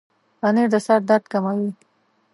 [0.39, 1.71] پنېر د سر درد کموي.